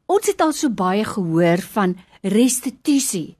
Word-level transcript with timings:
Ons 0.07 0.27
het 0.27 0.41
al 0.41 0.53
so 0.53 0.69
baie 0.69 1.03
gehoor 1.03 1.57
van 1.57 1.95
restituisie. 2.21 3.37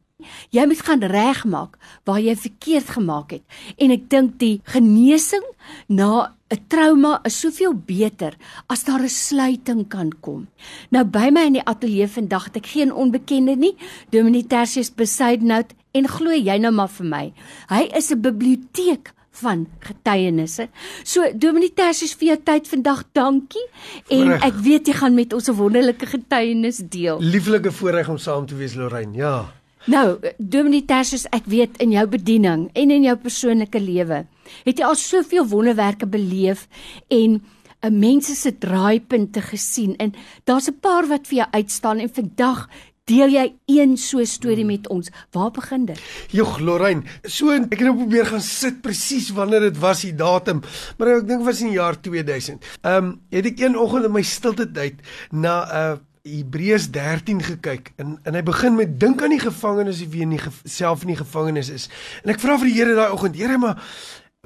Jy 0.49 0.65
moet 0.65 0.81
gaan 0.81 1.03
regmaak 1.03 1.77
waar 2.05 2.19
jy 2.19 2.35
verkeerd 2.35 2.89
gemaak 2.89 3.31
het 3.31 3.43
en 3.77 3.91
ek 3.91 4.09
dink 4.09 4.39
die 4.39 4.61
genesing 4.63 5.45
na 5.87 6.33
'n 6.51 6.59
trauma 6.67 7.19
is 7.23 7.39
soveel 7.39 7.73
beter 7.73 8.33
as 8.67 8.83
daar 8.83 9.03
'n 9.03 9.09
sluiting 9.09 9.87
kan 9.87 10.11
kom. 10.19 10.47
Nou 10.89 11.05
by 11.05 11.29
my 11.31 11.45
in 11.45 11.53
die 11.53 11.65
ateljee 11.65 12.07
vandag 12.07 12.43
het 12.45 12.55
ek 12.55 12.65
geen 12.65 12.93
onbekende 12.93 13.55
nie, 13.55 13.75
Dominee 14.09 14.47
Tertius 14.47 14.91
Besuidnout 14.93 15.73
en 15.91 16.07
glo 16.07 16.31
jy 16.31 16.57
nou 16.57 16.73
maar 16.73 16.89
vir 16.89 17.05
my. 17.05 17.33
Hy 17.69 17.89
is 17.95 18.11
'n 18.11 18.21
biblioteek 18.21 19.13
van 19.31 19.67
getuienisse. 19.79 20.67
So 21.03 21.31
Dominee 21.35 21.73
Tertius 21.73 22.13
vir 22.13 22.27
jou 22.27 22.37
tyd 22.43 22.67
vandag, 22.67 23.03
dankie. 23.13 23.67
En 24.09 24.17
Voorrecht. 24.17 24.43
ek 24.43 24.53
weet 24.53 24.87
jy 24.87 24.93
gaan 24.93 25.13
met 25.15 25.33
ons 25.33 25.47
'n 25.49 25.55
wonderlike 25.55 26.05
getuienis 26.05 26.81
deel. 26.89 27.19
Lieflike 27.21 27.71
voorreg 27.71 28.09
om 28.09 28.17
saam 28.17 28.45
te 28.45 28.55
wees 28.55 28.75
Lorraine. 28.75 29.15
Ja. 29.15 29.53
Nou, 29.85 30.19
Dominee 30.37 30.85
Tertius, 30.85 31.25
ek 31.29 31.45
weet 31.45 31.77
in 31.77 31.91
jou 31.91 32.07
bediening 32.07 32.69
en 32.73 32.91
in 32.91 33.03
jou 33.03 33.15
persoonlike 33.15 33.79
lewe 33.79 34.25
het 34.63 34.77
jy 34.77 34.85
al 34.85 34.95
soveel 34.95 35.47
wonderwerke 35.47 36.07
beleef 36.07 36.67
en 37.07 37.41
'n 37.81 37.99
mense 37.99 38.35
se 38.35 38.57
draaipunte 38.57 39.41
gesien 39.41 39.95
en 39.95 40.13
daar's 40.43 40.69
'n 40.69 40.79
paar 40.79 41.07
wat 41.07 41.27
vir 41.27 41.37
jou 41.37 41.47
uitstaan 41.51 41.99
en 41.99 42.13
vandag 42.13 42.67
deel 43.09 43.33
jy 43.33 43.45
een 43.65 43.97
so 43.97 44.23
storie 44.23 44.65
met 44.65 44.87
ons. 44.87 45.09
Waar 45.31 45.51
begin 45.51 45.85
dit? 45.85 46.01
Jog 46.31 46.59
Lorraine, 46.59 47.03
so 47.23 47.51
ek 47.51 47.79
het 47.79 47.87
nou 47.87 47.95
probeer 48.03 48.29
gaan 48.29 48.43
sit 48.45 48.81
presies 48.81 49.31
wanneer 49.35 49.59
dit 49.71 49.81
was 49.81 50.05
die 50.05 50.15
datum, 50.15 50.61
maar 50.97 51.15
ek 51.17 51.27
dink 51.27 51.43
was 51.47 51.61
in 51.61 51.73
die 51.73 51.79
jaar 51.79 51.99
2000. 51.99 52.63
Ehm 52.81 52.95
um, 52.95 53.11
het 53.29 53.45
ek 53.45 53.59
een 53.59 53.77
oggend 53.77 54.05
in 54.05 54.15
my 54.15 54.21
stilte 54.21 54.71
tyd 54.71 55.01
na 55.31 55.65
'n 55.65 55.97
uh, 55.97 55.99
Hebreërs 56.21 56.91
13 56.93 57.41
gekyk 57.41 57.93
en 57.97 58.19
en 58.23 58.35
hy 58.37 58.43
begin 58.45 58.75
met 58.75 58.99
dink 58.99 59.23
aan 59.23 59.33
die 59.33 59.41
gevangenes 59.41 60.03
wie 60.13 60.21
in 60.21 60.35
die 60.35 60.41
ge, 60.41 60.51
self 60.69 61.01
in 61.01 61.15
die 61.15 61.17
gevangenis 61.17 61.69
is. 61.69 61.89
En 62.23 62.29
ek 62.29 62.39
vra 62.39 62.59
vir 62.61 62.69
die 62.69 62.77
Here 62.77 62.93
daai 62.95 63.11
oggend, 63.11 63.35
Here, 63.35 63.57
maar 63.57 63.81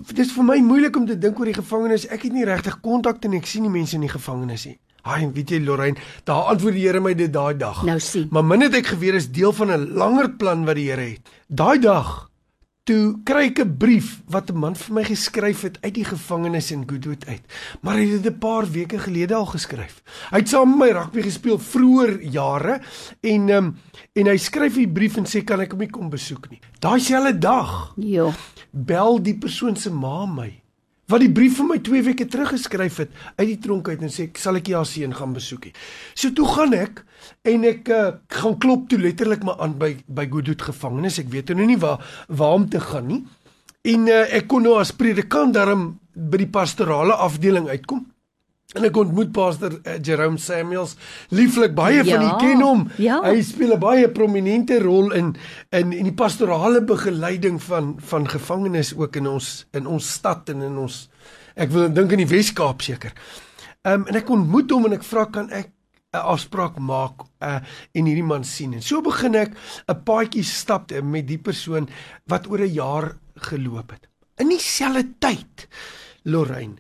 dit 0.03 0.19
is 0.25 0.33
vir 0.35 0.43
my 0.43 0.57
moeilik 0.63 0.97
om 0.99 1.05
te 1.07 1.15
dink 1.19 1.39
oor 1.39 1.49
die 1.49 1.55
gevangenis. 1.55 2.07
Ek 2.11 2.25
het 2.27 2.35
nie 2.35 2.45
regtig 2.47 2.79
kontak 2.83 3.23
en 3.25 3.37
ek 3.37 3.47
sien 3.49 3.65
nie 3.65 3.71
mense 3.71 3.95
in 3.97 4.03
die 4.05 4.11
gevangenis 4.11 4.67
nie. 4.69 4.77
Haai, 5.05 5.29
weet 5.35 5.51
jy 5.53 5.59
Lorraine, 5.61 6.01
daar 6.25 6.49
antwoord 6.51 6.73
die 6.73 6.85
Here 6.87 6.99
my 6.99 7.13
dit 7.13 7.31
daai 7.33 7.53
dag. 7.61 7.83
Nou 7.85 7.99
sien. 8.01 8.25
Maar 8.33 8.45
min 8.45 8.65
het 8.65 8.75
ek 8.79 8.89
geweet 8.95 9.19
is 9.21 9.29
deel 9.31 9.53
van 9.53 9.71
'n 9.71 9.93
langer 9.93 10.31
plan 10.39 10.65
wat 10.65 10.75
die 10.75 10.89
Here 10.89 11.13
het. 11.13 11.21
Daai 11.47 11.79
dag 11.79 12.29
toe 12.85 13.17
kry 13.25 13.47
ek 13.49 13.59
'n 13.59 13.77
brief 13.77 14.21
wat 14.29 14.49
'n 14.51 14.57
man 14.57 14.75
vir 14.75 14.93
my 14.93 15.03
geskryf 15.03 15.61
het 15.61 15.77
uit 15.81 15.93
die 15.93 16.05
gevangenis 16.05 16.71
in 16.71 16.85
Goodwood 16.89 17.25
uit. 17.27 17.41
Maar 17.81 17.95
hy 17.95 18.05
het 18.11 18.23
dit 18.23 18.33
'n 18.33 18.39
paar 18.39 18.65
weke 18.71 18.99
gelede 18.99 19.33
al 19.35 19.45
geskryf. 19.45 20.03
Hy 20.29 20.37
het 20.37 20.49
saam 20.49 20.69
met 20.69 20.77
my 20.77 20.91
rugby 20.93 21.21
gespeel 21.21 21.57
vroeër 21.57 22.21
jare 22.21 22.81
en 23.21 23.49
um, 23.49 23.75
en 24.13 24.27
hy 24.27 24.37
skryf 24.37 24.75
die 24.75 24.87
brief 24.87 25.17
en 25.17 25.25
sê 25.25 25.43
kan 25.43 25.59
ek 25.59 25.71
hom 25.71 25.79
nie 25.79 25.89
kom 25.89 26.09
besoek 26.09 26.49
nie. 26.49 26.59
Daai 26.79 26.99
selfde 26.99 27.39
dag 27.39 27.93
Jo. 27.97 28.33
bel 28.71 29.21
die 29.21 29.37
persoon 29.37 29.75
se 29.75 29.89
ma 29.89 30.25
my 30.25 30.64
wat 31.11 31.21
die 31.21 31.31
brief 31.31 31.59
vir 31.59 31.67
my 31.69 31.77
2 31.85 32.01
weke 32.07 32.25
terug 32.31 32.53
geskryf 32.55 32.97
het 33.03 33.11
uit 33.37 33.47
die 33.51 33.59
tronk 33.61 33.89
uit 33.91 34.01
en 34.01 34.13
sê 34.13 34.27
sal 34.41 34.57
ek 34.59 34.71
jou 34.73 34.81
seun 34.89 35.13
gaan 35.13 35.35
besoekie. 35.35 35.73
So 36.17 36.33
toe 36.33 36.47
gaan 36.49 36.73
ek 36.77 37.03
en 37.45 37.67
ek 37.69 37.91
uh, 37.93 38.15
gaan 38.33 38.57
klop 38.61 38.87
toe 38.89 38.99
letterlik 39.01 39.45
maar 39.45 39.61
aan 39.61 39.77
by 39.81 39.95
by 40.07 40.25
Goodwood 40.31 40.65
gevangenis. 40.65 41.19
Ek 41.21 41.29
weet 41.33 41.53
nou 41.53 41.67
nie 41.69 41.79
waar 41.81 42.01
waar 42.27 42.57
om 42.57 42.69
te 42.69 42.81
gaan 42.81 43.09
nie. 43.11 43.21
En 43.85 44.09
uh, 44.09 44.25
ek 44.33 44.49
kon 44.49 44.65
nou 44.65 44.79
as 44.81 44.95
predikant 44.97 45.53
daarom 45.53 45.91
by 46.15 46.41
die 46.41 46.49
pastorale 46.49 47.17
afdeling 47.21 47.69
uitkom. 47.69 48.05
En 48.73 48.83
ek 48.83 48.97
ontmoet 48.97 49.31
pastor 49.31 49.71
uh, 49.85 49.99
Jerome 50.01 50.37
Samuels, 50.41 50.95
lieflik 51.29 51.75
baie 51.77 52.01
van 52.03 52.21
Ja, 52.25 52.33
u 52.33 52.39
ken 52.41 52.61
hom. 52.61 52.87
ja. 52.97 53.21
Hy 53.23 53.41
speel 53.41 53.75
'n 53.75 53.79
baie 53.79 54.09
prominente 54.09 54.79
rol 54.79 55.11
in 55.13 55.35
in 55.71 55.93
in 55.93 56.03
die 56.03 56.13
pastorale 56.13 56.81
begeleiding 56.81 57.61
van 57.63 57.95
van 57.99 58.27
gevangenes 58.27 58.95
ook 58.97 59.15
in 59.15 59.27
ons 59.27 59.65
in 59.73 59.85
ons 59.87 60.11
stad 60.13 60.49
en 60.49 60.61
in 60.61 60.77
ons 60.77 61.09
ek 61.55 61.69
wil 61.71 61.93
dink 61.93 62.11
in 62.11 62.17
die 62.25 62.27
Wes-Kaap 62.27 62.81
seker. 62.81 63.13
Ehm 63.85 64.01
um, 64.01 64.07
en 64.07 64.15
ek 64.15 64.29
ontmoet 64.29 64.71
hom 64.71 64.85
en 64.85 64.93
ek 64.93 65.03
vra 65.03 65.25
kan 65.25 65.49
ek 65.51 65.69
'n 66.15 66.17
afspraak 66.17 66.79
maak 66.79 67.21
uh, 67.43 67.59
en 67.93 68.05
hierdie 68.05 68.23
man 68.23 68.43
sien. 68.43 68.73
En 68.73 68.81
so 68.81 69.01
begin 69.01 69.35
ek 69.35 69.51
'n 69.87 70.03
paadjie 70.03 70.43
stap 70.43 70.91
met 71.03 71.27
die 71.27 71.37
persoon 71.37 71.87
wat 72.27 72.47
oor 72.49 72.59
'n 72.59 72.73
jaar 72.73 73.17
geloop 73.35 73.91
het. 73.91 74.07
In 74.37 74.49
dieselfde 74.49 75.05
tyd 75.19 75.67
Lorraine 76.23 76.75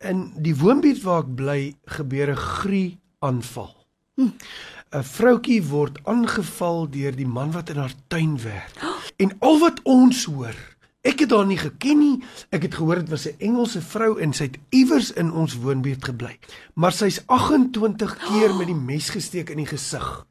in 0.00 0.30
die 0.40 0.54
woonbuurt 0.56 1.02
waar 1.04 1.24
ek 1.24 1.34
bly 1.36 1.60
gebeur 1.96 2.30
'n 2.32 2.36
grie 2.36 2.98
aanval. 3.20 3.76
'n 4.16 5.04
Vroutjie 5.04 5.62
word 5.62 5.98
aangeval 6.04 6.88
deur 6.90 7.14
die 7.16 7.26
man 7.26 7.52
wat 7.52 7.70
in 7.70 7.76
haar 7.76 7.94
tuin 8.08 8.38
werk. 8.42 8.74
En 9.22 9.36
al 9.38 9.58
wat 9.58 9.82
ons 9.84 10.24
hoor, 10.24 10.56
ek 11.04 11.20
het 11.20 11.30
haar 11.30 11.46
nie 11.46 11.58
geken 11.60 11.98
nie. 11.98 12.22
Ek 12.50 12.62
het 12.62 12.74
gehoor 12.74 13.02
dit 13.04 13.10
was 13.10 13.26
'n 13.28 13.36
Engelse 13.38 13.82
vrou 13.82 14.18
en 14.18 14.32
sy 14.32 14.44
het 14.44 14.58
iewers 14.70 15.12
in 15.12 15.32
ons 15.32 15.54
woonbuurt 15.54 16.04
gebly. 16.04 16.38
Maar 16.74 16.92
sy's 16.92 17.20
28 17.26 18.16
keer 18.28 18.54
met 18.54 18.66
die 18.66 18.74
mes 18.74 19.10
gesteek 19.10 19.50
in 19.50 19.56
die 19.56 19.68
gesig. 19.68 20.26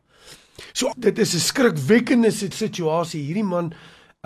So 0.73 0.91
dit 0.97 1.19
is 1.19 1.33
'n 1.33 1.39
skrikwekkende 1.39 2.31
situasie. 2.31 3.21
Hierdie 3.21 3.43
man 3.43 3.73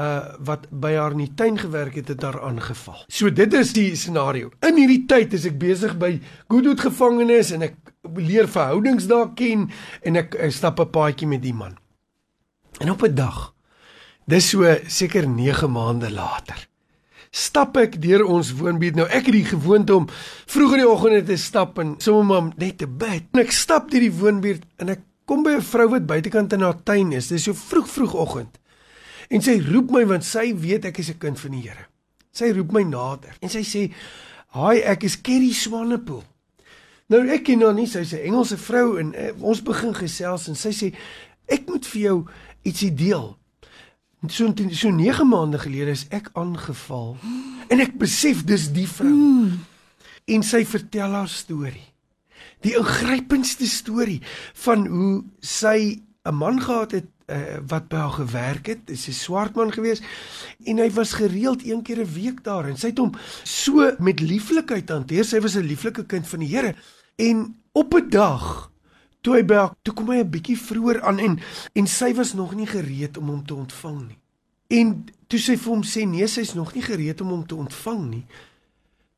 uh 0.01 0.33
wat 0.41 0.65
by 0.71 0.95
haar 0.97 1.13
in 1.13 1.21
die 1.21 1.33
tuin 1.37 1.57
gewerk 1.59 1.95
het, 1.99 2.07
het 2.07 2.23
haar 2.25 2.39
aangeval. 2.41 3.03
So 3.07 3.29
dit 3.29 3.53
is 3.53 3.73
die 3.73 3.95
scenario. 3.95 4.49
In 4.65 4.79
hierdie 4.81 5.05
tyd 5.05 5.33
is 5.37 5.45
ek 5.45 5.59
besig 5.61 5.93
by 6.01 6.15
Goodwood 6.49 6.81
gevangenis 6.81 7.51
en 7.53 7.67
ek 7.69 7.77
leer 8.17 8.49
verhoudings 8.49 9.05
daar 9.07 9.29
ken 9.37 9.69
en 10.01 10.17
ek, 10.17 10.33
ek 10.35 10.51
stap 10.51 10.79
'n 10.79 10.89
paadjie 10.89 11.27
met 11.27 11.41
die 11.41 11.53
man. 11.53 11.77
En 12.81 12.89
op 12.89 13.03
'n 13.03 13.13
dag, 13.13 13.53
dis 14.25 14.49
so 14.49 14.65
seker 14.87 15.27
9 15.27 15.71
maande 15.71 16.11
later, 16.11 16.67
stap 17.29 17.77
ek 17.77 18.01
deur 18.01 18.25
ons 18.25 18.53
woonbuurt. 18.53 18.95
Nou 18.95 19.07
ek 19.07 19.25
het 19.25 19.33
die 19.33 19.45
gewoonte 19.45 19.95
om 19.95 20.07
vroeg 20.45 20.73
in 20.73 20.79
die 20.79 20.89
oggende 20.89 21.23
te 21.23 21.37
stap 21.37 21.77
en 21.77 21.95
sommer 21.97 22.25
maar 22.25 22.53
net 22.57 22.77
te 22.77 22.87
bid. 22.87 23.29
En 23.33 23.39
ek 23.39 23.51
stap 23.51 23.91
deur 23.91 24.01
die 24.01 24.17
woonbuurt 24.19 24.63
en 24.77 24.89
ek 24.89 25.01
kom 25.25 25.43
by 25.43 25.51
'n 25.51 25.61
vrou 25.61 25.89
wat 25.89 26.05
buitekant 26.05 26.53
in 26.53 26.61
haar 26.61 26.83
tuin 26.83 27.11
is. 27.11 27.27
Dis 27.27 27.43
so 27.43 27.53
vroeg 27.53 27.87
vroegoggend. 27.87 28.57
En 29.29 29.41
sy 29.41 29.59
roep 29.61 29.91
my 29.91 30.05
want 30.05 30.25
sy 30.25 30.53
weet 30.55 30.85
ek 30.85 30.99
is 30.99 31.09
'n 31.09 31.17
kind 31.17 31.39
van 31.39 31.51
die 31.51 31.61
Here. 31.61 31.87
Sy 32.31 32.51
roep 32.51 32.71
my 32.71 32.83
nader 32.83 33.35
en 33.41 33.49
sy 33.49 33.63
sê: 33.63 33.91
"Haai, 34.47 34.81
ek 34.81 35.03
is 35.03 35.21
Kerry 35.21 35.53
Swanepoel." 35.53 36.23
Nou 37.09 37.21
ek 37.29 37.43
ken 37.43 37.61
haar 37.61 37.73
nie, 37.73 37.87
sy's 37.87 38.13
'n 38.13 38.25
Engelse 38.25 38.57
vrou 38.57 38.97
en 38.97 39.13
uh, 39.13 39.31
ons 39.41 39.61
begin 39.61 39.93
gesels 39.93 40.47
en 40.47 40.55
sy 40.55 40.71
sê: 40.71 40.93
"Ek 41.47 41.67
moet 41.67 41.85
vir 41.85 42.01
jou 42.01 42.25
ietsie 42.63 42.93
deel." 42.93 43.37
So 44.29 44.53
so 44.71 44.89
9 44.89 45.27
maande 45.27 45.59
gelede 45.59 45.91
is 45.91 46.05
ek 46.09 46.29
aangeval 46.33 47.17
en 47.67 47.79
ek 47.79 47.97
besef 47.99 48.45
dis 48.47 48.69
die 48.71 48.87
vrou. 48.87 49.11
Mm. 49.11 49.59
En 50.25 50.43
sy 50.43 50.63
vertel 50.65 51.11
haar 51.11 51.27
storie. 51.27 51.93
Die 52.63 52.77
ingrypendste 52.79 53.67
storie 53.67 54.21
van 54.63 54.87
hoe 54.87 55.23
sy 55.41 55.99
'n 56.23 56.35
man 56.35 56.61
gehad 56.61 56.91
het 56.91 57.05
uh, 57.27 57.57
wat 57.67 57.87
by 57.87 57.97
haar 57.97 58.17
gewerk 58.17 58.65
het. 58.67 58.87
Dis 58.87 59.07
'n 59.07 59.11
swart 59.11 59.55
man 59.55 59.71
gewees 59.71 60.01
en 60.63 60.77
hy 60.77 60.89
was 60.91 61.13
gereeld 61.13 61.65
een 61.65 61.81
keer 61.81 61.99
'n 61.99 62.13
week 62.13 62.43
daar 62.43 62.67
en 62.67 62.77
sy 62.77 62.87
het 62.87 62.97
hom 62.97 63.13
so 63.43 63.95
met 63.99 64.19
lieflikheid 64.19 64.89
hanteer. 64.89 65.25
Sy 65.25 65.39
was 65.39 65.55
'n 65.55 65.65
lieflike 65.65 66.05
kind 66.05 66.27
van 66.27 66.39
die 66.39 66.49
Here. 66.55 66.75
En 67.15 67.55
op 67.71 67.93
'n 67.93 68.09
dag 68.09 68.71
toe 69.21 69.35
hy 69.35 69.43
by 69.43 69.55
haar 69.55 69.75
toe 69.81 69.93
kom 69.93 70.09
hy 70.09 70.19
'n 70.19 70.29
bietjie 70.29 70.57
vroeër 70.57 71.01
aan 71.01 71.19
en 71.19 71.39
en 71.73 71.87
sy 71.87 72.13
was 72.13 72.33
nog 72.33 72.55
nie 72.55 72.67
gereed 72.67 73.17
om 73.17 73.27
hom 73.27 73.45
te 73.45 73.55
ontvang 73.55 74.07
nie. 74.07 74.17
En 74.67 75.05
toe 75.27 75.39
sy 75.39 75.55
vir 75.57 75.71
hom 75.71 75.83
sê 75.83 76.07
nee, 76.07 76.27
sy's 76.27 76.53
nog 76.53 76.73
nie 76.73 76.83
gereed 76.83 77.21
om 77.21 77.27
hom 77.27 77.45
te 77.47 77.55
ontvang 77.55 78.09
nie. 78.09 78.25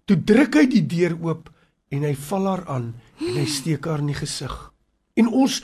Toe 0.05 0.23
druk 0.23 0.55
hy 0.55 0.65
die 0.67 0.85
deur 0.85 1.17
oop 1.21 1.49
en 1.89 2.03
hy 2.03 2.15
val 2.15 2.47
haar 2.47 2.65
aan 2.67 2.93
en 3.19 3.35
hy 3.39 3.45
steek 3.45 3.85
haar 3.85 3.99
in 3.99 4.11
die 4.13 4.19
gesig. 4.19 4.53
En 5.15 5.27
ons 5.27 5.63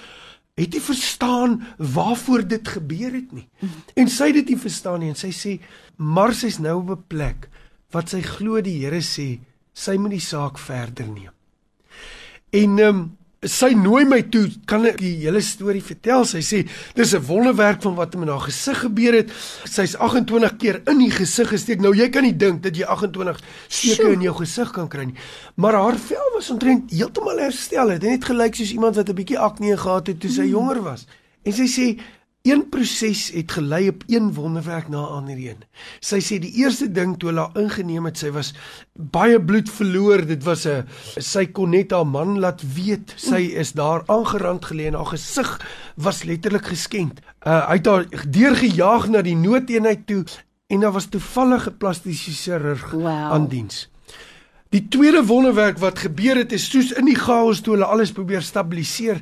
het 0.53 0.73
nie 0.73 0.81
verstaan 0.83 1.61
waarvoor 1.77 2.47
dit 2.47 2.67
gebeur 2.67 3.13
het 3.13 3.31
nie. 3.31 3.47
En 3.95 4.09
sy 4.11 4.31
het 4.31 4.41
dit 4.41 4.53
nie 4.53 4.59
verstaan 4.59 4.99
nie 4.99 5.11
en 5.13 5.19
sy 5.19 5.31
sê 5.35 5.55
maar 5.97 6.33
sy's 6.33 6.59
nou 6.59 6.81
op 6.81 6.89
'n 6.89 7.07
plek 7.07 7.49
wat 7.91 8.09
sy 8.09 8.21
glo 8.21 8.61
die 8.61 8.79
Here 8.83 9.01
sê 9.01 9.39
sy 9.73 9.97
moet 9.97 10.11
die 10.11 10.19
saak 10.19 10.57
verder 10.59 11.07
neem. 11.07 11.33
En 12.51 12.79
ehm 12.79 12.95
um, 12.95 13.17
sy 13.49 13.71
nooi 13.73 14.03
my 14.05 14.19
toe, 14.29 14.43
kan 14.69 14.83
ek 14.85 14.99
die 15.01 15.15
hele 15.23 15.39
storie 15.41 15.81
vertel. 15.81 16.27
Sy 16.29 16.41
sê 16.45 16.59
dis 16.93 17.13
'n 17.15 17.25
wonderwerk 17.25 17.81
van 17.81 17.95
wat 17.95 18.15
met 18.15 18.29
haar 18.29 18.45
gesig 18.45 18.77
gebeur 18.85 19.13
het. 19.13 19.31
Sy's 19.65 19.95
28 19.97 20.57
keer 20.57 20.81
in 20.85 20.99
die 20.99 21.09
gesig 21.09 21.49
gesteek. 21.49 21.81
Nou 21.81 21.95
jy 21.95 22.09
kan 22.09 22.23
nie 22.23 22.37
dink 22.37 22.61
dat 22.61 22.77
jy 22.77 22.85
28 22.85 23.41
steke 23.67 24.13
in 24.13 24.21
jou 24.21 24.33
gesig 24.35 24.71
kan 24.71 24.87
kry 24.87 25.05
nie. 25.05 25.15
Maar 25.55 25.73
haar 25.73 25.97
vel 25.97 26.31
was 26.35 26.51
omtrent 26.51 26.91
heeltemal 26.91 27.37
herstel. 27.37 27.87
Dit 27.87 28.01
het 28.01 28.11
net 28.11 28.25
gelyk 28.25 28.55
soos 28.55 28.71
iemand 28.71 28.95
wat 28.95 29.09
'n 29.09 29.15
bietjie 29.15 29.39
akne 29.39 29.77
gehad 29.77 30.07
het 30.07 30.19
toe 30.19 30.29
sy 30.29 30.41
mm. 30.41 30.49
jonger 30.49 30.83
was. 30.83 31.07
En 31.43 31.53
sy 31.53 31.65
sê 31.65 31.99
Een 32.41 32.63
proses 32.73 33.27
het 33.35 33.51
gelei 33.51 33.87
op 33.87 34.03
een 34.07 34.33
wonderwerk 34.33 34.87
na 34.89 34.97
ander 34.97 35.37
een. 35.37 35.59
Sy 36.01 36.17
sê 36.25 36.39
die 36.41 36.49
eerste 36.57 36.87
ding 36.89 37.13
toe 37.21 37.29
hulle 37.29 37.43
ingeneem 37.53 38.07
het, 38.09 38.17
sy 38.17 38.31
was 38.33 38.49
baie 38.97 39.37
bloed 39.37 39.69
verloor. 39.69 40.25
Dit 40.25 40.41
was 40.47 40.65
'n 40.65 40.87
sy 41.21 41.45
kon 41.45 41.69
net 41.69 41.91
haar 41.91 42.07
man 42.07 42.39
laat 42.39 42.63
weet 42.73 43.13
sy 43.15 43.53
is 43.61 43.73
daar 43.77 44.01
aangerand 44.07 44.65
gelê 44.65 44.87
en 44.87 44.97
haar 44.97 45.13
gesig 45.13 45.61
was 45.95 46.23
letterlik 46.23 46.65
geskend. 46.65 47.21
Uh 47.45 47.61
hy 47.69 47.77
het 47.77 47.85
haar 47.85 48.05
deurgejaag 48.29 49.09
na 49.09 49.21
die 49.21 49.37
noodeenheid 49.37 50.07
toe 50.07 50.25
en 50.67 50.79
daar 50.79 50.91
was 50.91 51.05
toevallige 51.05 51.71
plastiese 51.71 52.31
chirurg 52.31 52.91
wow. 52.91 53.31
aan 53.31 53.47
diens. 53.47 53.89
Die 54.69 54.87
tweede 54.87 55.25
wonderwerk 55.25 55.77
wat 55.77 55.99
gebeur 55.99 56.35
het 56.35 56.51
is 56.51 56.69
soos 56.69 56.91
in 56.91 57.05
die 57.05 57.19
chaos 57.19 57.61
toe 57.61 57.73
hulle 57.73 57.85
alles 57.85 58.11
probeer 58.11 58.41
stabiliseer. 58.41 59.21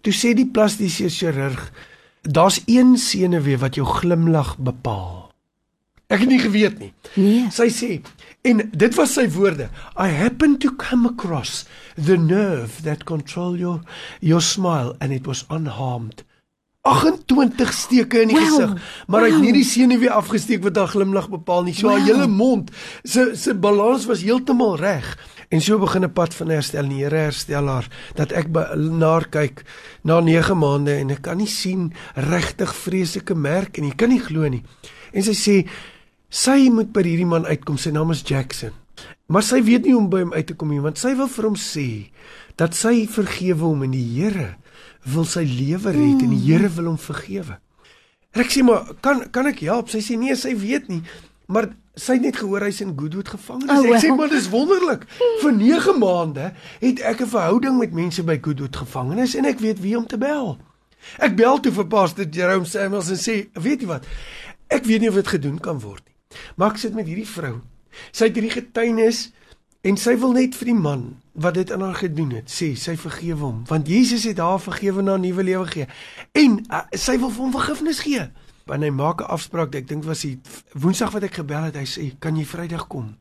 Toe 0.00 0.12
sê 0.12 0.34
die 0.34 0.46
plastiese 0.46 1.08
chirurg 1.08 1.72
Daar's 2.22 2.60
een 2.66 2.96
senuwee 2.96 3.58
wat 3.58 3.74
jou 3.74 3.86
glimlag 3.86 4.58
bepaal. 4.58 5.30
Ek 6.10 6.24
het 6.24 6.28
nie 6.28 6.40
geweet 6.42 6.78
nie. 6.82 6.90
Nee. 7.14 7.46
Sy 7.54 7.68
sê 7.70 7.90
en 8.42 8.62
dit 8.72 8.94
was 8.96 9.12
sy 9.14 9.26
woorde. 9.34 9.68
I 10.00 10.08
happen 10.16 10.56
to 10.58 10.72
come 10.80 11.08
across 11.08 11.66
the 11.94 12.16
nerve 12.16 12.82
that 12.82 13.04
control 13.04 13.56
your 13.56 13.80
your 14.20 14.42
smile 14.42 14.96
and 14.98 15.12
it 15.12 15.26
was 15.26 15.44
unharmed. 15.50 16.24
28 16.82 17.72
steke 17.76 18.22
in 18.22 18.30
die 18.32 18.38
well, 18.38 18.46
gesig, 18.48 18.94
maar 19.06 19.26
hy 19.26 19.28
well. 19.28 19.36
het 19.36 19.44
nie 19.44 19.58
die 19.58 19.66
senuwee 19.68 20.10
afgesteek 20.10 20.62
wat 20.64 20.78
haar 20.80 20.88
glimlag 20.88 21.28
bepaal 21.28 21.66
nie. 21.68 21.76
So 21.76 21.90
well. 21.90 22.00
haar 22.00 22.08
hele 22.08 22.28
mond, 22.32 22.72
se 23.04 23.30
se 23.36 23.54
balans 23.54 24.08
was 24.08 24.24
heeltemal 24.24 24.78
reg. 24.80 25.12
En 25.50 25.60
so 25.60 25.78
begin 25.78 26.04
'n 26.04 26.12
pad 26.12 26.34
van 26.34 26.48
herstel. 26.48 26.88
Die 26.88 27.02
Here 27.02 27.16
herstel 27.16 27.66
haar 27.66 27.88
dat 28.14 28.32
ek 28.32 28.46
naar 28.74 29.28
kyk 29.28 29.64
na 30.02 30.20
9 30.20 30.58
maande 30.58 30.94
en 30.94 31.10
ek 31.10 31.22
kan 31.22 31.36
nie 31.36 31.46
sien 31.46 31.92
regtig 32.14 32.74
vreeslike 32.74 33.34
merke 33.34 33.80
nie. 33.80 33.90
Ek 33.90 33.96
kan 33.96 34.08
nie 34.08 34.20
glo 34.20 34.48
nie. 34.48 34.62
En 35.12 35.22
sy 35.22 35.34
sê 35.34 35.68
sy 36.28 36.70
moet 36.70 36.92
by 36.92 37.02
hierdie 37.02 37.26
man 37.26 37.46
uitkom. 37.46 37.78
Sy 37.78 37.90
naam 37.90 38.10
is 38.10 38.22
Jackson. 38.22 38.70
Maar 39.26 39.42
sy 39.42 39.62
weet 39.62 39.84
nie 39.84 39.92
hoe 39.92 40.02
om 40.02 40.10
by 40.10 40.20
hom 40.20 40.32
uit 40.32 40.46
te 40.46 40.54
kom 40.54 40.68
nie 40.68 40.82
want 40.82 40.98
sy 40.98 41.14
wil 41.14 41.28
vir 41.28 41.44
hom 41.44 41.56
sê 41.56 42.10
dat 42.56 42.74
sy 42.74 43.06
vergewe 43.06 43.62
hom 43.62 43.82
en 43.82 43.90
die 43.90 44.06
Here 44.18 44.56
wil 45.04 45.24
sy 45.24 45.44
lewe 45.46 45.92
red 45.94 46.22
en 46.22 46.30
die 46.30 46.44
Here 46.46 46.68
wil 46.76 46.92
hom 46.92 46.98
vergewe. 46.98 47.58
En 48.34 48.42
ek 48.44 48.50
sê 48.50 48.62
maar 48.62 48.90
kan 49.02 49.30
kan 49.30 49.46
ek 49.50 49.62
help? 49.66 49.90
Sy 49.90 49.98
sê 49.98 50.18
nee, 50.18 50.36
sy 50.36 50.54
weet 50.54 50.88
nie. 50.88 51.02
Maar 51.50 51.72
sy 51.94 52.16
het 52.16 52.22
net 52.22 52.36
gehoor 52.36 52.62
hy's 52.64 52.80
in 52.80 52.94
Goodwood 52.96 53.28
gevangenis. 53.28 53.70
Oh, 53.76 53.82
well. 53.82 53.98
Ek 53.98 54.04
sê 54.04 54.14
maar 54.14 54.30
dis 54.30 54.48
wonderlik. 54.48 55.06
Vir 55.42 55.52
9 55.52 55.98
maande 55.98 56.52
het 56.80 57.00
ek 57.00 57.22
'n 57.22 57.32
verhouding 57.34 57.78
met 57.78 57.92
mense 57.92 58.22
by 58.22 58.38
Goodwood 58.40 58.76
gevangenis 58.76 59.34
en 59.34 59.44
ek 59.44 59.58
weet 59.58 59.80
wie 59.80 59.96
om 59.98 60.06
te 60.06 60.18
bel. 60.18 60.58
Ek 61.18 61.36
bel 61.36 61.60
toe 61.60 61.72
vir 61.72 61.86
Pastor 61.86 62.26
Jerome 62.30 62.64
Samuels 62.64 63.10
en 63.10 63.16
sê, 63.16 63.48
"Weet 63.52 63.80
jy 63.80 63.86
wat? 63.86 64.06
Ek 64.68 64.84
weet 64.84 65.00
nie 65.00 65.08
of 65.08 65.14
dit 65.14 65.26
gedoen 65.26 65.58
kan 65.58 65.80
word 65.80 66.02
nie. 66.06 66.38
Maar 66.56 66.70
ek 66.70 66.76
sit 66.76 66.94
met 66.94 67.06
hierdie 67.06 67.28
vrou. 67.28 67.60
Sy 68.12 68.24
het 68.24 68.34
hierdie 68.34 68.54
getuienis 68.54 69.32
en 69.82 69.96
sy 69.96 70.16
wil 70.16 70.32
net 70.32 70.54
vir 70.54 70.66
die 70.66 70.78
man 70.78 71.16
wat 71.32 71.54
dit 71.54 71.72
aan 71.72 71.80
haar 71.80 71.94
gedoen 71.94 72.30
het, 72.30 72.50
sê 72.52 72.76
sy 72.76 72.96
vergewe 72.96 73.40
hom, 73.40 73.64
want 73.66 73.88
Jesus 73.88 74.24
het 74.24 74.38
haar 74.38 74.60
vergewe 74.60 75.02
na 75.02 75.16
'n 75.16 75.20
nuwe 75.20 75.42
lewe 75.42 75.66
gegee. 75.66 75.86
En 76.32 76.64
uh, 76.70 76.82
sy 76.92 77.18
wil 77.18 77.30
vir 77.30 77.42
hom 77.42 77.52
vergifnis 77.52 77.98
gee." 77.98 78.30
En 78.70 78.82
hy 78.82 78.90
maak 78.90 79.20
'n 79.20 79.30
afspraak, 79.30 79.74
ek 79.74 79.88
dink 79.88 80.04
was 80.04 80.22
die 80.22 80.38
Woensdag 80.74 81.12
wat 81.12 81.22
ek 81.22 81.34
gebel 81.34 81.62
het, 81.62 81.76
hy 81.76 81.86
sê, 81.86 82.18
"Kan 82.18 82.36
jy 82.36 82.44
Vrydag 82.44 82.86
kom?" 82.86 83.16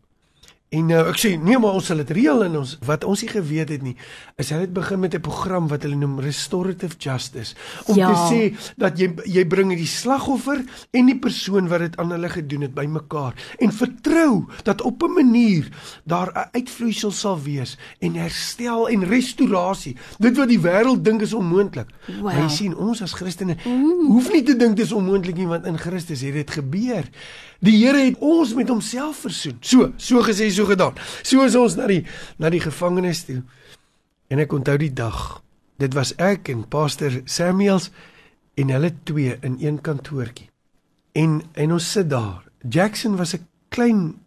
En 0.70 0.86
nou 0.86 1.00
ek 1.10 1.18
sê 1.18 1.32
nee 1.42 1.58
maar 1.58 1.80
ons 1.80 1.88
sal 1.90 2.04
dit 2.04 2.12
reël 2.14 2.44
en 2.46 2.60
ons 2.60 2.72
wat 2.86 3.06
ons 3.10 3.22
nie 3.24 3.30
geweet 3.32 3.72
het 3.74 3.82
nie 3.82 3.96
is 4.38 4.52
hulle 4.54 4.68
het 4.68 4.74
begin 4.74 5.00
met 5.02 5.16
'n 5.18 5.22
program 5.26 5.68
wat 5.68 5.82
hulle 5.82 5.98
noem 5.98 6.20
restorative 6.22 6.94
justice 6.98 7.56
om 7.88 7.98
ja. 7.98 8.10
te 8.14 8.18
sê 8.30 8.74
dat 8.78 9.00
jy 9.00 9.10
jy 9.26 9.46
bring 9.50 9.74
die 9.74 9.90
slagoffer 9.90 10.62
en 10.94 11.06
die 11.10 11.18
persoon 11.18 11.68
wat 11.74 11.80
dit 11.80 11.98
aan 11.98 12.12
hulle 12.12 12.30
gedoen 12.30 12.62
het 12.62 12.74
bymekaar 12.74 13.34
en 13.58 13.74
vertrou 13.74 14.46
dat 14.64 14.82
op 14.82 15.02
'n 15.04 15.14
manier 15.14 15.70
daar 16.06 16.30
'n 16.30 16.50
uitvloeisel 16.54 17.12
sal 17.12 17.42
wees 17.42 17.78
en 18.00 18.14
herstel 18.14 18.90
en 18.90 19.10
restaurasie 19.10 19.98
dit 20.20 20.38
wat 20.38 20.50
die 20.50 20.62
wêreld 20.62 21.04
dink 21.04 21.22
is 21.22 21.34
onmoontlik 21.34 21.90
wow. 22.22 22.30
jy 22.32 22.48
sien 22.48 22.78
ons 22.78 23.02
as 23.02 23.14
Christene 23.14 23.58
mm. 23.66 24.06
hoef 24.06 24.32
nie 24.32 24.44
te 24.44 24.56
dink 24.56 24.78
dit 24.78 24.86
is 24.86 24.94
onmoontlik 24.94 25.36
nie 25.36 25.48
want 25.48 25.66
in 25.66 25.78
Christus 25.78 26.22
het 26.22 26.34
dit 26.34 26.52
gebeur 26.52 27.10
Die 27.60 27.76
Here 27.76 28.00
het 28.06 28.20
ons 28.24 28.54
met 28.56 28.70
homself 28.72 29.26
versoen. 29.26 29.58
So, 29.60 29.92
so 30.00 30.24
gesê, 30.24 30.48
so 30.52 30.68
gedaan. 30.70 30.96
So 31.28 31.44
is 31.44 31.58
ons 31.60 31.76
na 31.76 31.90
die 31.92 32.06
na 32.40 32.52
die 32.54 32.62
gevangenis 32.64 33.26
toe. 33.28 33.42
En 34.32 34.40
ek 34.40 34.54
onthou 34.56 34.78
die 34.80 34.94
dag. 34.96 35.42
Dit 35.80 35.96
was 35.98 36.14
ek 36.20 36.52
en 36.54 36.64
Pastor 36.72 37.20
Samuels 37.28 37.90
en 38.60 38.72
hulle 38.72 38.94
twee 39.08 39.36
in 39.44 39.58
een 39.60 39.82
kantoortjie. 39.84 40.48
En 41.20 41.42
en 41.60 41.76
ons 41.76 41.92
sit 41.92 42.08
daar. 42.10 42.46
Jackson 42.64 43.18
was 43.20 43.36
'n 43.36 43.48
klein 43.70 44.20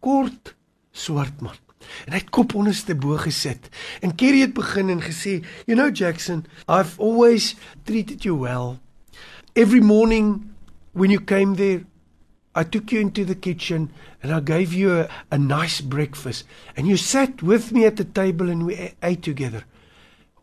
kort 0.00 0.54
swart 0.92 1.40
man. 1.40 1.56
En 2.06 2.12
hy 2.12 2.18
het 2.18 2.30
kop 2.30 2.54
onderste 2.54 2.94
bo 2.94 3.16
gesit. 3.16 3.68
En 4.00 4.14
Kerry 4.14 4.40
het 4.40 4.54
begin 4.54 4.88
en 4.88 5.00
gesê, 5.00 5.44
"You 5.66 5.76
know 5.76 5.94
Jackson, 5.96 6.46
I've 6.68 6.98
always 6.98 7.56
treated 7.84 8.22
you 8.22 8.38
well. 8.38 8.78
Every 9.52 9.80
morning 9.80 10.50
when 10.92 11.10
you 11.10 11.24
came 11.24 11.56
there, 11.56 11.84
I 12.54 12.64
took 12.64 12.90
you 12.90 13.00
into 13.00 13.24
the 13.24 13.34
kitchen 13.34 13.90
and 14.22 14.32
I 14.32 14.40
gave 14.40 14.72
you 14.72 15.00
a, 15.00 15.08
a 15.30 15.38
nice 15.38 15.80
breakfast. 15.80 16.44
And 16.76 16.86
you 16.86 16.96
sat 16.96 17.42
with 17.42 17.72
me 17.72 17.84
at 17.84 17.96
the 17.96 18.04
table 18.04 18.50
and 18.50 18.66
we 18.66 18.94
ate 19.02 19.22
together. 19.22 19.64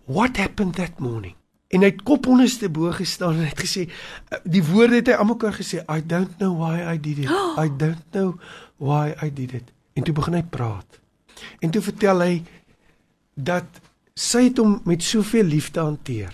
What 0.05 0.37
happened 0.37 0.75
that 0.75 0.99
morning? 0.99 1.35
En 1.67 1.83
hy 1.83 1.89
het 1.91 2.03
kop 2.07 2.29
onderste 2.31 2.69
bo 2.71 2.93
gestaan 2.95 3.41
en 3.41 3.49
het 3.49 3.59
gesê 3.59 3.89
uh, 3.89 4.37
die 4.47 4.63
woorde 4.63 5.01
het 5.01 5.09
hy 5.11 5.17
almekaar 5.19 5.57
gesê 5.57 5.81
I 5.91 5.99
don't 5.99 6.37
know 6.39 6.55
why 6.55 6.79
I 6.79 6.95
did 6.95 7.19
it. 7.25 7.31
I 7.63 7.67
don't 7.67 8.05
know 8.15 8.37
why 8.79 9.11
I 9.19 9.27
did 9.33 9.51
it. 9.57 9.73
En 9.93 10.07
toe 10.07 10.15
begin 10.15 10.37
hy 10.39 10.45
praat. 10.47 11.01
En 11.59 11.73
toe 11.73 11.83
vertel 11.83 12.23
hy 12.23 12.33
dat 13.35 13.81
sy 14.17 14.47
het 14.47 14.61
hom 14.63 14.79
met 14.87 15.03
soveel 15.03 15.51
liefde 15.51 15.83
hanteer. 15.83 16.31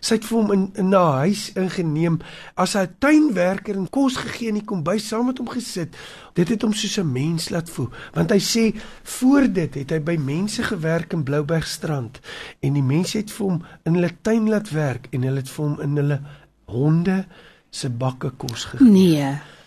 Sy 0.00 0.14
het 0.18 0.24
vir 0.28 0.38
hom 0.38 0.52
in, 0.52 0.64
in 0.74 0.88
na 0.92 1.04
huis 1.24 1.48
ingeneem 1.58 2.18
as 2.54 2.76
'n 2.76 2.94
tuinwerker 2.98 3.76
en 3.76 3.90
kos 3.90 4.16
gegee 4.16 4.48
in 4.48 4.60
die 4.60 4.64
kombuis 4.64 5.08
saam 5.08 5.26
met 5.26 5.38
hom 5.38 5.48
gesit. 5.48 5.96
Dit 6.34 6.48
het 6.48 6.62
hom 6.62 6.72
soos 6.72 6.98
'n 6.98 7.12
mens 7.12 7.48
laat 7.50 7.70
voel, 7.70 7.90
want 8.14 8.30
hy 8.30 8.38
sê 8.38 8.74
voor 9.02 9.52
dit 9.52 9.74
het 9.74 9.90
hy 9.90 10.00
by 10.00 10.16
mense 10.16 10.62
gewerk 10.62 11.12
in 11.12 11.22
Bloubergstrand 11.22 12.20
en 12.60 12.72
die 12.72 12.82
mense 12.82 13.18
het 13.18 13.30
vir 13.30 13.46
hom 13.46 13.62
in 13.84 13.94
hulle 13.94 14.10
tuin 14.22 14.48
laat 14.48 14.70
werk 14.70 15.08
en 15.10 15.22
hulle 15.22 15.40
het 15.40 15.50
vir 15.50 15.64
hom 15.64 15.80
in 15.80 15.96
hulle 15.96 16.20
honde 16.64 17.26
se 17.70 17.90
bakke 17.90 18.30
kos 18.30 18.64
gegee. 18.64 18.90
Nee. 18.90 19.57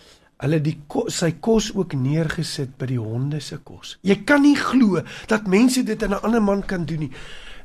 Hulle 0.42 0.58
die 0.60 0.74
sy 1.14 1.30
kos 1.40 1.70
ook 1.76 1.94
neergesit 1.94 2.74
by 2.78 2.88
die 2.90 2.98
honde 2.98 3.40
se 3.40 3.60
kos. 3.62 3.96
Jy 4.02 4.22
kan 4.26 4.42
nie 4.42 4.56
glo 4.58 5.02
dat 5.30 5.46
mense 5.46 5.84
dit 5.86 6.02
aan 6.02 6.14
'n 6.14 6.24
ander 6.26 6.42
man 6.42 6.62
kan 6.66 6.84
doen 6.84 6.98
nie. 7.06 7.12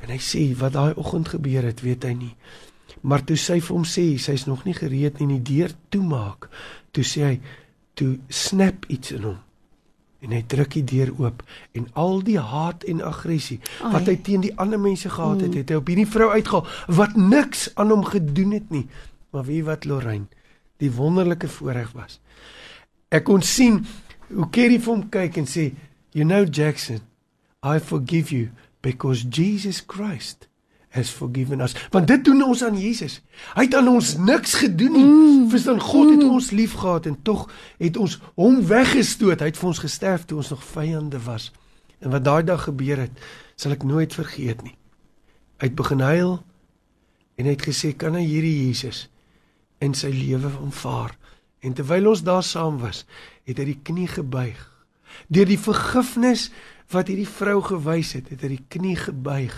En 0.02 0.10
hy 0.10 0.20
sê 0.22 0.54
wat 0.58 0.74
daai 0.74 0.94
oggend 0.96 1.28
gebeur 1.28 1.64
het, 1.64 1.82
weet 1.82 2.04
hy 2.04 2.14
nie. 2.14 2.36
Maar 3.02 3.24
toe 3.24 3.38
sy 3.38 3.60
vir 3.60 3.76
hom 3.76 3.86
sê 3.86 4.18
sy's 4.18 4.46
nog 4.46 4.64
nie 4.66 4.74
gereed 4.74 5.20
nie, 5.20 5.40
die 5.40 5.56
deur 5.56 5.72
toemaak, 5.90 6.50
toe 6.92 7.04
sê 7.04 7.24
hy 7.24 7.40
toe 7.94 8.18
snap 8.30 8.86
iets 8.88 9.12
in 9.12 9.24
hom. 9.24 9.38
En 10.26 10.34
hy 10.34 10.42
druk 10.50 10.74
die 10.74 10.84
deur 10.84 11.12
oop 11.22 11.44
en 11.78 11.86
al 11.94 12.24
die 12.26 12.40
haat 12.42 12.84
en 12.90 13.04
aggressie 13.06 13.60
wat 13.82 14.08
hy 14.10 14.16
teen 14.26 14.42
die 14.42 14.54
ander 14.58 14.80
mense 14.82 15.10
gehad 15.10 15.42
het, 15.42 15.52
mm. 15.52 15.58
het 15.58 15.70
hy 15.70 15.76
op 15.76 15.92
hierdie 15.92 16.10
vrou 16.10 16.30
uitgehaal 16.34 16.96
wat 16.98 17.16
niks 17.16 17.68
aan 17.76 17.94
hom 17.94 18.06
gedoen 18.06 18.56
het 18.58 18.74
nie. 18.74 18.88
Maar 19.32 19.46
wie 19.46 19.62
wat 19.68 19.86
Lorraine, 19.86 20.26
die 20.78 20.92
wonderlike 20.92 21.48
voorreg 21.48 21.92
was. 21.98 22.20
Ek 23.10 23.24
kon 23.28 23.42
sien 23.42 23.86
hoe 24.28 24.50
Kerry 24.52 24.80
vir 24.80 24.94
hom 24.94 25.10
kyk 25.10 25.38
en 25.38 25.46
sê, 25.48 25.74
"You 26.12 26.26
know 26.26 26.46
Jackson, 26.46 27.02
I 27.64 27.80
forgive 27.80 28.36
you." 28.36 28.50
because 28.88 29.24
Jesus 29.24 29.82
Christ 29.82 30.48
has 30.90 31.10
forgiven 31.10 31.62
us. 31.62 31.76
Want 31.92 32.08
dit 32.08 32.24
doen 32.26 32.44
ons 32.44 32.64
aan 32.64 32.78
Jesus. 32.80 33.20
Hy 33.58 33.68
het 33.68 33.76
aan 33.76 33.90
ons 33.92 34.14
niks 34.18 34.54
gedoen 34.62 34.94
nie. 34.96 35.04
Mm. 35.04 35.50
Verstaan 35.52 35.82
God 35.84 36.14
het 36.14 36.24
mm. 36.24 36.36
ons 36.38 36.52
liefgehad 36.56 37.10
en 37.10 37.18
tog 37.22 37.50
het 37.78 37.98
ons 38.00 38.16
hom 38.40 38.62
weggestoot. 38.70 39.44
Hy 39.44 39.52
het 39.52 39.60
vir 39.60 39.70
ons 39.74 39.84
gesterf 39.84 40.24
toe 40.26 40.40
ons 40.40 40.54
nog 40.56 40.64
vyande 40.64 41.20
was. 41.26 41.52
En 42.00 42.14
wat 42.14 42.24
daai 42.24 42.44
dag 42.48 42.64
gebeur 42.70 43.04
het, 43.04 43.28
sal 43.60 43.76
ek 43.76 43.84
nooit 43.84 44.16
vergeet 44.16 44.64
nie. 44.64 44.78
Hy 45.60 45.72
het 45.72 45.78
begin 45.78 46.06
huil 46.06 46.34
en 47.38 47.46
hy 47.46 47.54
het 47.58 47.68
gesê 47.68 47.92
kan 47.98 48.16
hy 48.18 48.24
hierdie 48.24 48.56
Jesus 48.70 49.08
in 49.84 49.94
sy 49.98 50.12
lewe 50.14 50.52
aanvaar. 50.62 51.16
En 51.66 51.74
terwyl 51.74 52.12
ons 52.12 52.24
daar 52.26 52.44
saam 52.46 52.80
was, 52.82 53.06
het 53.48 53.60
hy 53.60 53.72
die 53.72 53.80
knie 53.84 54.08
gebuig. 54.12 54.60
Deur 55.34 55.50
die 55.50 55.60
vergifnis 55.60 56.50
wat 56.94 57.10
hierdie 57.12 57.30
vrou 57.30 57.60
gewys 57.66 58.14
het, 58.18 58.30
het 58.32 58.44
hy 58.46 58.56
die 58.56 58.66
knie 58.72 58.96
gebuig 59.00 59.56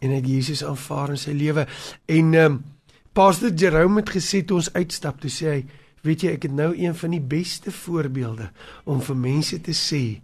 en 0.00 0.14
het 0.14 0.26
Jesus 0.28 0.62
aanvaar 0.64 1.14
in 1.14 1.20
sy 1.20 1.34
lewe. 1.36 1.66
En 2.08 2.34
ehm 2.34 2.52
um, 2.52 2.60
Pastor 3.10 3.50
Jerome 3.50 4.04
het 4.04 4.12
gesê 4.14 4.38
toe 4.46 4.60
ons 4.60 4.68
uitstap, 4.70 5.16
toe 5.18 5.30
sê 5.34 5.46
hy, 5.50 5.62
weet 6.06 6.22
jy, 6.22 6.34
ek 6.38 6.44
het 6.46 6.52
nou 6.54 6.68
een 6.78 6.94
van 6.94 7.10
die 7.10 7.24
beste 7.32 7.72
voorbeelde 7.74 8.46
om 8.86 9.00
vir 9.02 9.18
mense 9.18 9.58
te 9.66 9.74
sê 9.74 10.20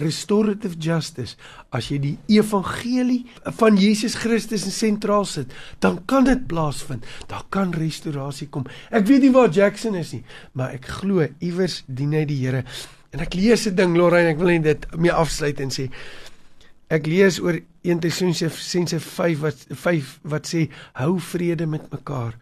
restorative 0.00 0.78
justice 0.80 1.36
as 1.74 1.90
jy 1.92 1.98
die 2.00 2.14
evangelie 2.32 3.26
van 3.58 3.76
Jesus 3.76 4.16
Christus 4.22 4.64
in 4.68 4.72
sentraal 4.72 5.26
sit 5.28 5.52
dan 5.84 6.00
kan 6.08 6.24
dit 6.24 6.46
plaasvind 6.48 7.04
daar 7.28 7.44
kan 7.52 7.74
restaurasie 7.76 8.48
kom. 8.48 8.64
Ek 8.90 9.06
weet 9.08 9.26
nie 9.26 9.34
waar 9.34 9.52
Jackson 9.52 9.98
is 9.98 10.14
nie 10.16 10.24
maar 10.56 10.72
ek 10.78 10.88
glo 11.00 11.26
iewers 11.40 11.82
dien 11.86 12.16
hy 12.16 12.24
die 12.28 12.40
Here. 12.42 12.64
En 13.12 13.20
ek 13.20 13.34
lees 13.36 13.66
'n 13.68 13.76
ding 13.76 13.96
Lorraine 13.96 14.32
ek 14.32 14.38
wil 14.38 14.56
net 14.56 14.64
dit 14.64 14.96
mee 14.96 15.12
afsluit 15.12 15.60
en 15.60 15.70
sê 15.70 15.90
ek 16.88 17.06
lees 17.06 17.38
oor 17.40 17.60
1 17.84 18.00
Tessalonisense 18.00 19.00
5 19.00 19.40
wat 19.40 19.66
5 19.68 20.20
wat 20.24 20.46
sê 20.46 20.68
hou 20.94 21.18
vrede 21.20 21.66
met 21.66 21.90
mekaar. 21.92 22.38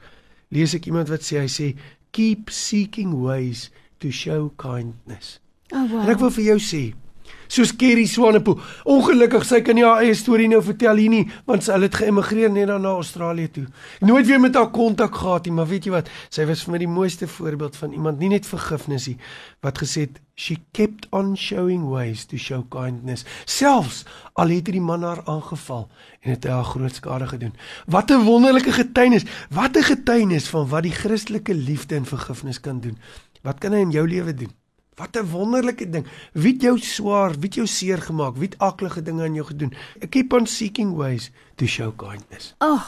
Lees 0.50 0.74
ek 0.74 0.86
iemand 0.86 1.08
wat 1.08 1.22
sê 1.22 1.40
hy 1.40 1.48
sê 1.48 1.76
keep 2.12 2.50
seeking 2.50 3.14
ways 3.22 3.70
to 3.98 4.10
show 4.10 4.50
kindness. 4.56 5.40
Oh 5.72 5.86
wow. 5.86 6.02
en 6.02 6.10
ek 6.10 6.18
wil 6.18 6.30
vir 6.30 6.44
jou 6.44 6.58
sê 6.58 6.82
soos 7.50 7.72
Kerry 7.76 8.06
Swanepoel. 8.06 8.60
Ongelukkig 8.84 9.44
sy 9.44 9.60
kan 9.66 9.78
nie 9.78 9.84
haar 9.84 10.04
eie 10.04 10.14
storie 10.14 10.48
nou 10.50 10.62
vertel 10.62 11.02
hier 11.02 11.12
nie, 11.12 11.24
want 11.48 11.66
sy 11.66 11.78
het 11.82 11.98
geëmigreer 12.00 12.52
net 12.54 12.70
dan 12.70 12.84
na 12.86 12.94
Australië 13.00 13.50
toe. 13.50 13.66
Nooit 14.06 14.26
weer 14.28 14.40
met 14.40 14.54
haar 14.54 14.70
kontak 14.70 15.14
gehad 15.18 15.48
nie, 15.48 15.54
maar 15.58 15.68
weet 15.70 15.88
jy 15.88 15.94
wat? 15.94 16.10
Sy 16.30 16.46
was 16.48 16.64
vir 16.64 16.76
my 16.76 16.82
die 16.84 16.90
mooiste 16.90 17.28
voorbeeld 17.28 17.78
van 17.80 17.94
iemand 17.96 18.22
nie 18.22 18.30
net 18.30 18.46
vergifnis 18.46 19.08
nie, 19.10 19.16
wat 19.64 19.82
gesê 19.82 20.06
het 20.06 20.20
she 20.40 20.56
kept 20.72 21.06
on 21.12 21.34
showing 21.36 21.84
ways 21.90 22.24
to 22.24 22.38
show 22.40 22.62
kindness. 22.72 23.26
Selfs 23.44 24.04
al 24.40 24.54
het 24.54 24.70
die 24.72 24.80
man 24.80 25.04
haar 25.04 25.20
aangeval 25.28 25.88
en 26.22 26.32
het 26.32 26.48
haar 26.48 26.64
groot 26.64 26.96
skade 26.96 27.28
gedoen. 27.28 27.52
Wat 27.86 28.10
'n 28.10 28.24
wonderlike 28.24 28.72
getuienis. 28.72 29.26
Wat 29.50 29.76
'n 29.76 29.82
getuienis 29.82 30.48
van 30.48 30.68
wat 30.68 30.82
die 30.82 30.96
Christelike 30.96 31.54
liefde 31.54 31.96
en 31.96 32.04
vergifnis 32.06 32.60
kan 32.60 32.80
doen. 32.80 32.96
Wat 33.42 33.58
kan 33.58 33.72
hy 33.72 33.80
in 33.80 33.90
jou 33.90 34.08
lewe 34.08 34.34
doen? 34.34 34.59
Wat 34.94 35.16
'n 35.16 35.30
wonderlike 35.30 35.90
ding. 35.90 36.06
Wie 36.32 36.52
het 36.52 36.62
jou 36.62 36.78
swaar, 36.78 37.30
wie 37.30 37.48
het 37.48 37.54
jou 37.54 37.66
seer 37.66 37.98
gemaak, 37.98 38.36
wie 38.36 38.48
het 38.48 38.58
aklige 38.58 39.02
dinge 39.02 39.22
aan 39.22 39.34
jou 39.34 39.46
gedoen? 39.46 39.72
Keep 40.08 40.32
on 40.32 40.46
seeking 40.46 40.94
ways 40.96 41.30
to 41.54 41.66
show 41.66 41.96
kindness. 41.96 42.54
Ag. 42.58 42.68
Oh, 42.68 42.86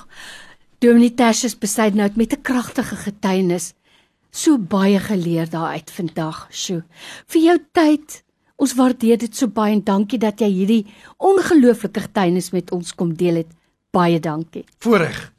Dominee 0.83 1.15
Tertius 1.15 1.55
besluit 1.59 1.95
nou 1.95 2.11
met 2.15 2.33
'n 2.33 2.43
kragtige 2.43 2.97
getuienis. 2.97 3.75
So 4.31 4.59
baie 4.59 4.99
geleer 4.99 5.51
daaruit 5.51 5.91
vandag, 5.91 6.49
Sjoe. 6.51 6.85
Vir 7.27 7.43
jou 7.43 7.59
tyd. 7.73 8.25
Ons 8.57 8.75
waardeer 8.75 9.19
dit 9.19 9.37
so 9.37 9.47
baie 9.49 9.73
en 9.73 9.85
dankie 9.85 10.19
dat 10.19 10.41
jy 10.41 10.49
hierdie 10.49 10.87
ongelooflike 11.19 12.01
getuienis 12.01 12.51
met 12.51 12.71
ons 12.71 12.95
kom 12.95 13.15
deel 13.15 13.35
het. 13.35 13.47
Baie 13.91 14.21
dankie. 14.21 14.65
Voorreg. 14.79 15.32